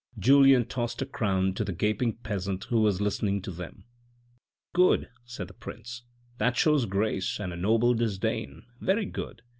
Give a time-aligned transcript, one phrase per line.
[0.17, 3.83] Julien tossed a crown to the gaping peasant who was listening to them."
[4.73, 6.01] Good," said the prince,"
[6.39, 9.43] that shows grace and a noble disdain, very good